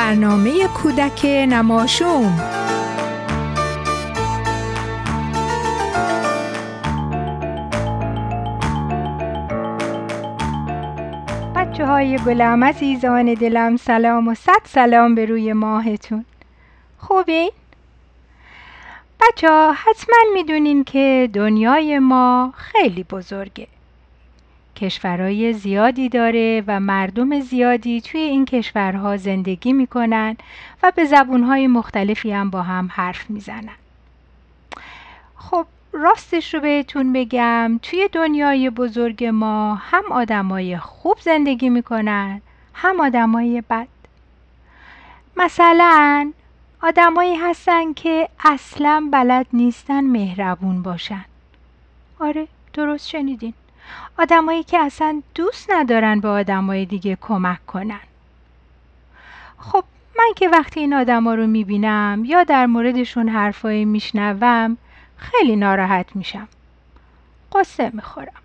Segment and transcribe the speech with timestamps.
[0.00, 2.40] برنامه کودک نماشوم.
[11.56, 16.24] بچه های گلم عزیزان دلم سلام و صد سلام به روی ماهتون.
[16.98, 17.50] خوبین؟
[19.20, 23.66] بچه ها حتما می‌دونین که دنیای ما خیلی بزرگه.
[24.80, 30.36] کشورهای زیادی داره و مردم زیادی توی این کشورها زندگی می‌کنن
[30.82, 33.76] و به زبونهای مختلفی هم با هم حرف می‌زنن.
[35.36, 42.40] خب راستش رو بهتون بگم توی دنیای بزرگ ما هم آدمای خوب زندگی می‌کنن
[42.74, 43.88] هم آدمای بد.
[45.36, 46.32] مثلا
[46.82, 51.24] آدمایی هستن که اصلا بلد نیستن مهربون باشن.
[52.20, 53.54] آره درست شنیدین.
[54.18, 58.00] آدمایی که اصلا دوست ندارن به آدمای دیگه کمک کنن.
[59.58, 59.84] خب
[60.18, 64.76] من که وقتی این آدما رو می‌بینم یا در موردشون حرفایی میشنوم
[65.16, 66.48] خیلی ناراحت میشم.
[67.54, 68.42] قصه می‌خورم.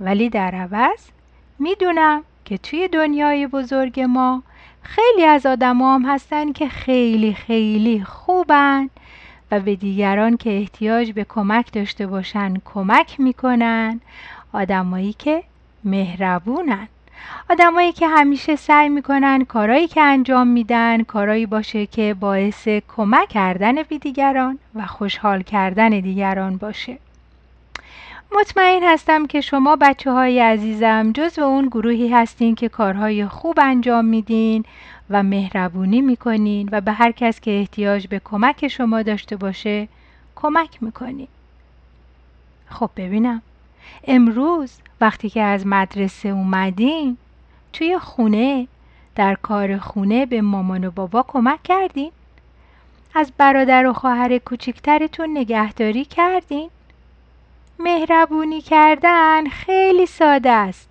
[0.00, 1.08] ولی در عوض
[1.58, 4.42] می‌دونم که توی دنیای بزرگ ما
[4.82, 8.90] خیلی از آدما هم هستن که خیلی خیلی خوبن.
[9.50, 14.00] و به دیگران که احتیاج به کمک داشته باشن کمک می‌کنن.
[14.52, 15.42] آدمایی که
[15.84, 16.88] مهربونن.
[17.50, 23.82] آدمایی که همیشه سعی می‌کنن کارایی که انجام میدن کارایی باشه که باعث کمک کردن
[23.82, 26.98] به دیگران و خوشحال کردن دیگران باشه.
[28.40, 34.04] مطمئن هستم که شما بچه های عزیزم جز اون گروهی هستین که کارهای خوب انجام
[34.04, 34.64] میدین.
[35.10, 39.88] و مهربونی می‌کنین و به هر کس که احتیاج به کمک شما داشته باشه
[40.36, 41.28] کمک می‌کنین
[42.66, 43.42] خب ببینم
[44.06, 47.16] امروز وقتی که از مدرسه اومدین
[47.72, 48.68] توی خونه
[49.14, 52.12] در کار خونه به مامان و بابا کمک کردین؟
[53.14, 56.70] از برادر و خواهر کوچیکترتون نگهداری کردین؟
[57.78, 60.88] مهربونی کردن خیلی ساده است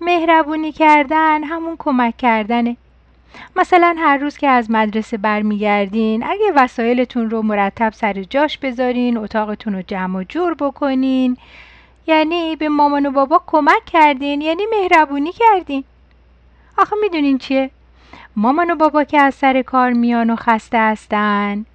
[0.00, 2.76] مهربونی کردن همون کمک کردنه
[3.56, 9.74] مثلا هر روز که از مدرسه برمیگردین اگه وسایلتون رو مرتب سر جاش بذارین اتاقتون
[9.74, 11.36] رو جمع و جور بکنین
[12.06, 15.84] یعنی به مامان و بابا کمک کردین یعنی مهربونی کردین.
[16.78, 17.70] آخه می‌دونین چیه؟
[18.36, 21.66] مامان و بابا که از سر کار میان و خسته هستن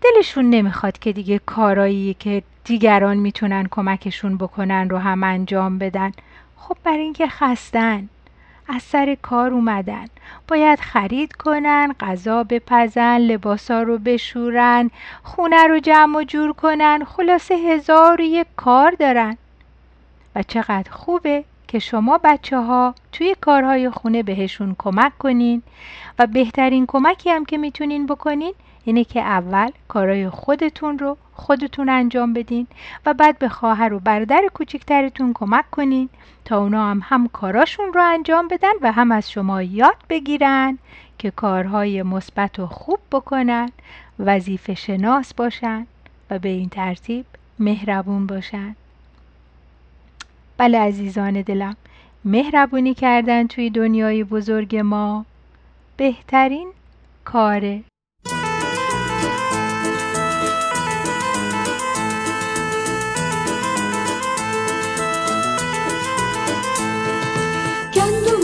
[0.00, 6.12] دلشون نمی‌خواد که دیگه کارایی که دیگران می‌تونن کمکشون بکنن رو هم انجام بدن.
[6.56, 8.08] خب برای اینکه خستن.
[8.68, 10.06] از سر کار اومدن.
[10.48, 14.90] باید خرید کنن غذا بپزن لباسا رو بشورن
[15.22, 17.04] خونه رو جمع و جور کنن.
[17.04, 19.36] خلاصه هزار و یک کار دارن.
[20.34, 21.44] و چقدر خوبه.
[21.68, 25.62] که شما بچه ها توی کارهای خونه بهشون کمک کنین
[26.18, 28.52] و بهترین کمکی هم که می‌تونین بکنین
[28.84, 32.66] اینه که اول کارهای خودتون رو خودتون انجام بدین
[33.06, 36.08] و بعد به خواهر و برادر کوچکترتون کمک کنین
[36.44, 40.78] تا اونا هم هم کاراشون رو انجام بدن و هم از شما یاد بگیرن
[41.18, 43.70] که کارهای مثبت و خوب بکنن
[44.18, 45.86] وظیفه شناس باشن
[46.30, 47.26] و به این ترتیب
[47.58, 48.76] مهربون باشن.
[50.58, 51.76] بله عزیزان دلم.
[52.24, 55.24] مهربونی کردن توی دنیای بزرگ ما
[55.96, 56.68] بهترین
[57.24, 57.82] کاره.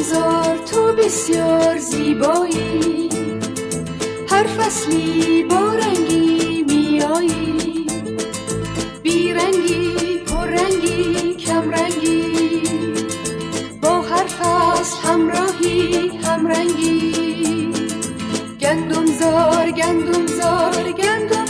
[0.05, 3.09] زار تو بسیار زیبایی.
[4.31, 7.87] هر فصلی با رنگی میایی.
[9.03, 9.94] بیرنگی
[15.25, 17.73] همراهی همرنگی.
[18.61, 21.47] گندم زار گندم زار گندم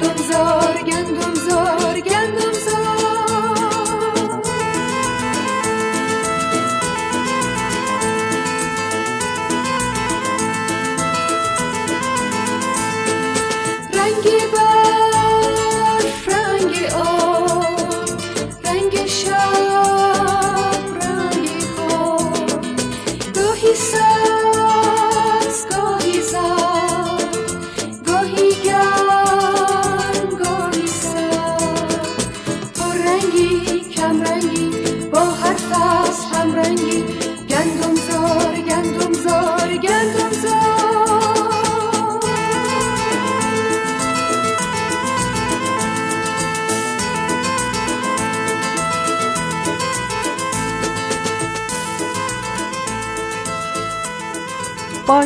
[0.00, 0.99] gönlüm zor gönlüm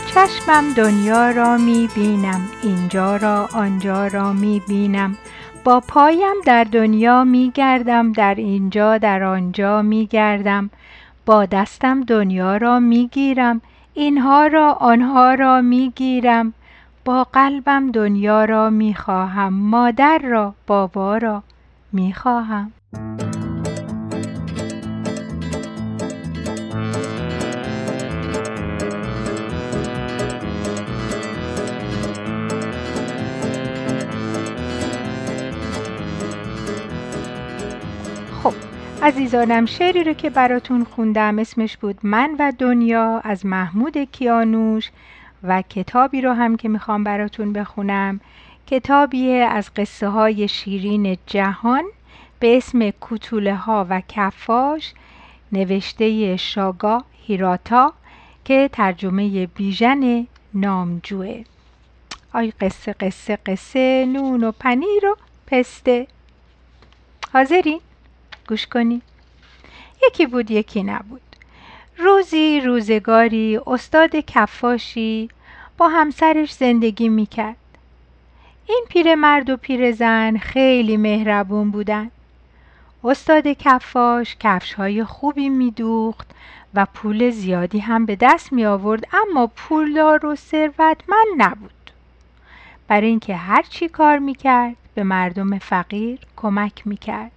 [0.07, 5.17] چشمم دنیا را می بینم اینجا را آنجا را می بینم.
[5.65, 10.71] با پایم در دنیا می گردم در اینجا در آنجا می گردم.
[11.27, 13.61] با دستم دنیا را می گیرم
[13.95, 16.53] اینها را آنها را می گیرم.
[17.05, 21.43] با قلبم دنیا را می خواهم مادر را بابا را
[21.93, 22.73] می خواهم.
[39.05, 44.91] عزیزانم شعری رو که براتون خوندم اسمش بود من و دنیا از محمود کیانوش
[45.43, 48.21] و کتابی رو هم که می‌خوام براتون بخونم.
[48.67, 51.85] کتابی از قصه های شیرین جهان
[52.41, 54.95] به اسم کوتوله ها و کفاش
[55.53, 57.93] نوشته شاگا هیراتا
[58.45, 61.45] که ترجمه بیژن نامجوه.
[62.35, 65.17] آی قصه قصه قصه نون و پنیر و
[65.47, 66.07] پسته.
[67.33, 67.81] حاضرین؟
[68.49, 69.03] گوش کنی.
[70.07, 71.21] یکی بود یکی نبود.
[71.99, 75.29] روزی روزگاری استاد کفاشی
[75.79, 77.57] با همسرش زندگی می‌کرد.
[78.67, 82.11] این پیرمرد و پیرزن خیلی مهربون بودن.
[83.05, 86.31] استاد کفاش کفش های خوبی میدوخت
[86.75, 91.71] و پول زیادی هم به دست می آورد اما پولدار و ثروتمند نبود.
[92.89, 97.31] برای اینکه هر چی کار می‌کرد به مردم فقیر کمک می‌کرد.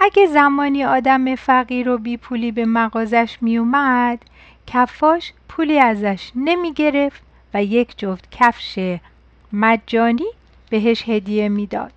[0.00, 4.18] اگه زمانی آدم فقیر و بی پولی به مغازش می اومد
[4.66, 7.22] کفاش پولی ازش نمی گرفت
[7.54, 8.98] و یک جفت کفش
[9.52, 10.26] مجانی
[10.70, 11.92] بهش هدیه می‌داد.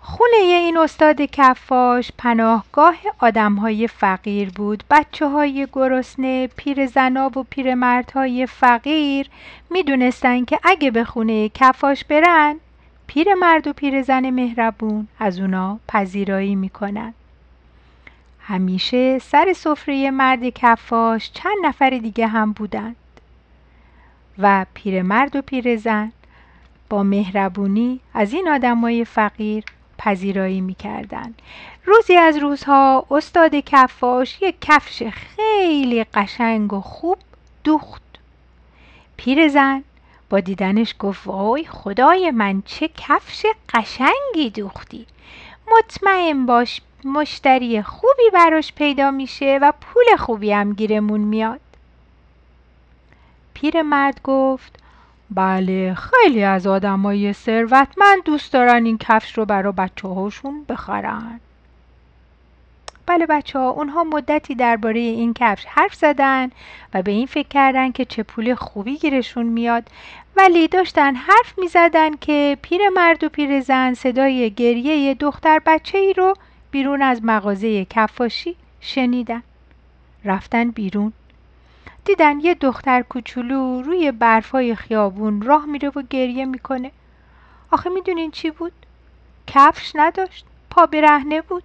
[0.00, 8.46] خونه این استاد کفاش پناهگاه آدم های فقیر بود بچه های گرسنه پیرزنا و پیرمردهای
[8.46, 9.26] فقیر
[9.70, 12.56] می‌دونستن که اگه به خونه کفاش برن
[13.12, 17.14] پیرمرد و پیرزن مهربون از اونا پذیرایی می‌کنن.
[18.40, 22.96] همیشه سر سفره مرد کفاش چند نفر دیگه هم بودند.
[24.38, 26.12] و پیرمرد و پیرزن
[26.88, 29.64] با مهربونی از این آدمای فقیر
[29.98, 31.34] پذیرایی می‌کردن
[31.84, 37.18] روزی از روزها استاد کفاش یک کفش خیلی قشنگ و خوب
[37.64, 38.02] دوخت.
[39.16, 39.84] پیرزن
[40.30, 45.06] با دیدنش گفت وای خدای من چه کفش قشنگی دوختی.
[45.72, 51.60] مطمئن باش مشتری خوبی براش پیدا میشه و پول خوبی هم گیرمون میاد.
[53.54, 54.76] پیرمرد گفت
[55.30, 61.40] بله خیلی از آدمای ثروتمند دوست دارن این کفش رو برا بچه هاشون بخرن.
[63.10, 66.50] بله بچه ها اونها مدتی درباره این کفش حرف زدن
[66.94, 69.90] و به این فکر کردن که چه پول خوبی گیرشون میاد.
[70.36, 75.98] ولی داشتن حرف می زدن که پیر مرد و پیر زن صدای گریه دختر بچه
[75.98, 76.34] ای رو
[76.70, 79.42] بیرون از مغازه کفاشی شنیدن.
[80.24, 81.12] رفتن بیرون.
[82.04, 86.90] دیدن یه دختر کوچولو روی برفای خیابون راه میره و گریه می‌کنه.
[87.70, 88.72] آخه می‌دونین چی بود؟
[89.46, 90.46] کفش نداشت.
[90.70, 91.62] پا برهنه بود.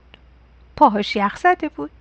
[0.75, 1.91] پاهاش یخ زده بود.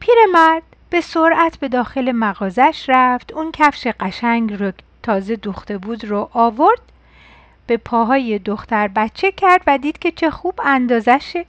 [0.00, 6.30] پیرمرد به سرعت به داخل مغازش رفت اون کفش قشنگ رو تازه دوخته بود رو
[6.32, 6.80] آورد
[7.66, 11.46] به پاهای دختر بچه کرد و دید که چه خوب اندازشه.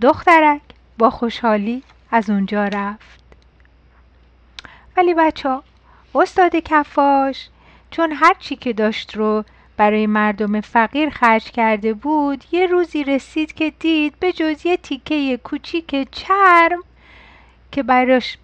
[0.00, 0.60] دخترک
[0.98, 3.20] با خوشحالی از اونجا رفت.
[4.96, 5.58] ولی بچه
[6.14, 7.48] استاد کفاش
[7.90, 9.44] چون هر چی که داشت رو
[9.80, 15.36] برای مردم فقیر خرج کرده بود یه روزی رسید که دید به جز یه تیکه
[15.36, 16.82] کوچیک چرم
[17.72, 18.38] که براش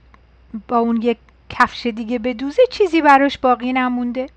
[0.68, 1.18] با اون یک
[1.50, 4.28] کفش دیگه بدوزه چیزی براش باقی نمونده.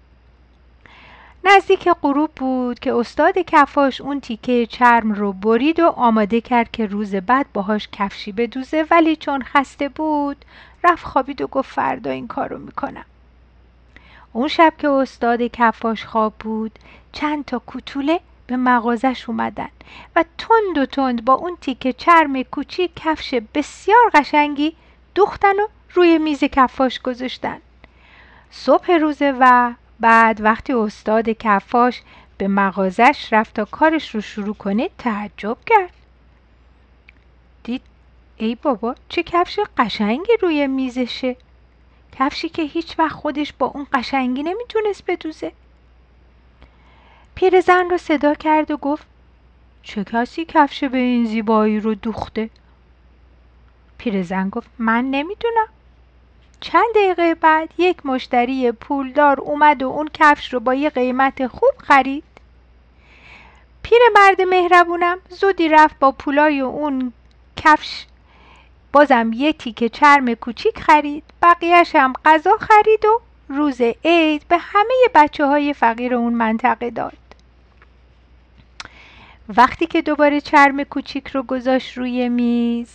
[1.43, 6.85] نزدیک غروب بود که استاد کفاش اون تیکه چرم رو برید و آماده کرد که
[6.85, 10.45] روز بعد باهاش کفشی بدوزه ولی چون خسته بود
[10.83, 13.05] رفت خوابید و گفت فردا این کارو می‌کنم.
[14.33, 16.79] اون شب که استاد کفاش خواب بود
[17.11, 19.69] چند تا کوتوله به مغازش اومدن
[20.15, 24.75] و تند و تند با اون تیکه چرم کوچیک کفش بسیار قشنگی
[25.15, 27.57] دوختن و روی میز کفاش گذاشتن.
[28.51, 32.01] صبح روزه و بعد وقتی استاد کفاش
[32.37, 35.93] به مغازش رفت تا کارش رو شروع کنه تعجب کرد.
[37.63, 37.81] دید
[38.37, 41.35] ای بابا چه کفش قشنگی روی میزشه.
[42.11, 45.51] کفشی که هیچ وقت خودش با اون قشنگی نمی‌تونست بدوزه.
[47.35, 49.07] پیرزن رو صدا کرد و گفت
[49.83, 52.49] چه کسی کفش به این زیبایی رو دوخته؟
[53.97, 55.67] پیرزن گفت من نمی‌دونم.
[56.59, 61.71] چند دقیقه بعد یک مشتری پولدار اومد و اون کفش رو با یه قیمت خوب
[61.77, 62.23] خرید.
[63.83, 67.13] پیرمرد مهربونم زودی رفت با پولای اون
[67.55, 68.05] کفش
[68.91, 74.93] بازم یه تیکه چرم کوچیک خرید بقیهش هم غذا خرید و روز عید به همه
[75.15, 77.17] بچه های فقیر اون منطقه داد.
[79.57, 82.89] وقتی که دوباره چرم کوچیک رو گذاشت روی میز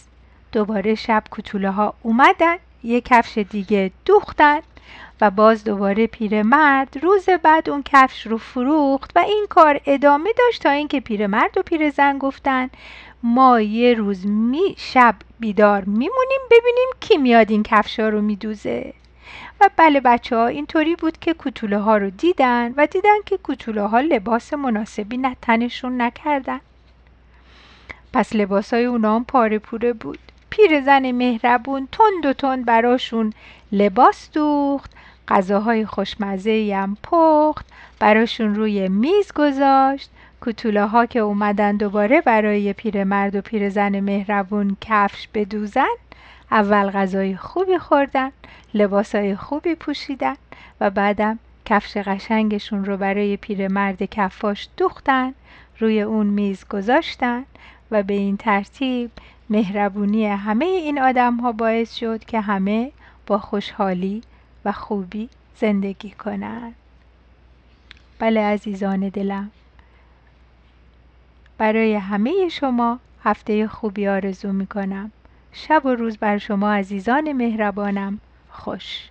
[0.53, 4.61] دوباره شب کوتوله ها اومدن یه کفش دیگه دوختن
[5.21, 10.63] و باز دوباره پیرمرد روز بعد اون کفش رو فروخت و این کار ادامه داشت
[10.63, 12.71] تا اینکه پیرمرد و پیرزن گفتن
[13.27, 18.95] ما یه روز می شب بیدار میمونیم ببینیم کی میاد این کفشا رو میدوزه.
[19.61, 23.83] و بله بچه ها اینطوری بود که کتوله ها رو دیدن و دیدن که کتوله
[23.83, 26.61] ها لباس مناسبی نه تنشون نکردن
[28.13, 30.19] پس لباس های اونا هم پاره پوره بود.
[30.51, 33.33] پیرزن مهربون تند و تند براشون
[33.73, 34.91] لباس دوخت
[35.29, 37.67] غذاهای خوشمزه هم پخت
[37.99, 40.11] براشون روی میز گذاشت.
[40.47, 45.95] کتوله ها که اومدن دوباره برای پیرمرد و پیرزن مهربون کفش بدوزن
[46.51, 48.31] اول غذای خوبی خوردن
[48.75, 50.35] لباسای خوبی پوشیدن
[50.81, 55.35] و بعدم کفش قشنگشون رو برای پیرمرد کفاش دوختن
[55.79, 57.45] روی اون میز گذاشتن
[57.91, 59.11] و به این ترتیب
[59.51, 62.93] مهربونی همه این آدم ها باعث شد که همه
[63.27, 64.23] با خوشحالی
[64.65, 66.75] و خوبی زندگی کنند
[68.19, 69.51] بله عزیزان دلم.
[71.59, 75.13] برای همه شما هفته خوبی آرزو می کنم
[75.53, 78.21] شب و روز بر شما عزیزان مهربانم.
[78.51, 79.09] خوش.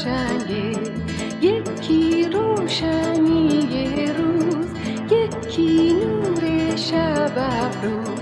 [0.00, 0.72] قشنگه
[1.42, 4.66] یکی روشنی روز
[5.10, 8.20] یکی نور شب افروز.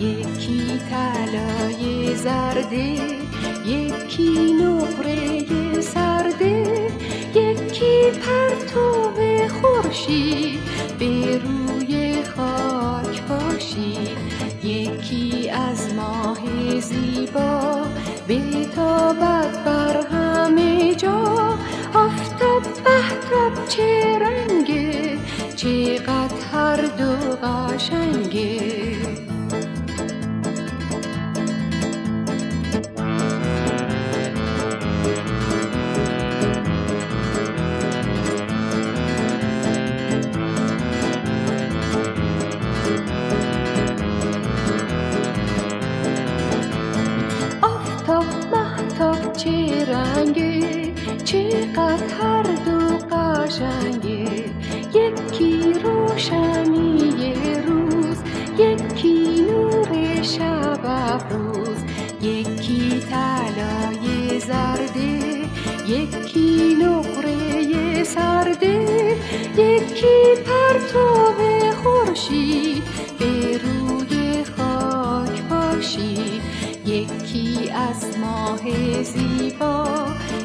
[0.00, 2.98] یکی طلای زرده
[3.66, 6.90] یکی نقره سرده.
[7.34, 8.96] یکی پرتو
[9.48, 10.60] خورشید
[10.98, 14.18] به روی خاک باشید
[14.64, 17.86] یکی از ماه زیبا
[18.28, 19.65] بیتابد بر
[23.26, 25.18] بهتاب چه رنگه؟
[25.56, 29.25] چقدر هر دو قشنگه؟
[69.56, 71.26] یکی پرتو
[71.82, 72.82] خورشید
[73.18, 76.42] به روی خاک باشید
[76.86, 78.60] یکی از ماه
[79.02, 79.84] زیبا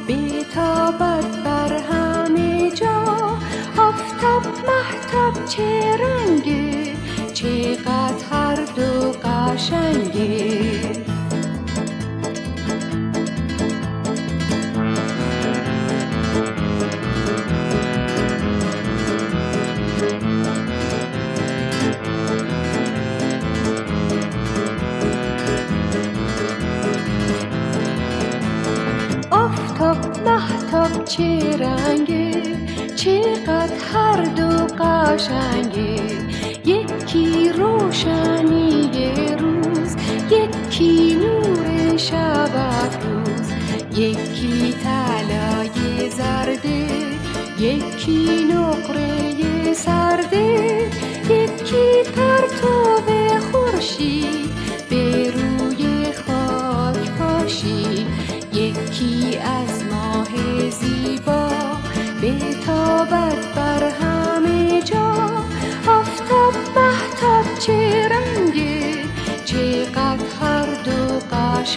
[0.07, 3.37] بیتابد بر همه جا.
[3.77, 6.93] آفتاب محتاب چه رنگه؟
[7.33, 10.80] چقدر هر دو قشنگه؟
[35.21, 35.90] قشنگه یکی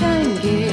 [0.01, 0.64] محتاب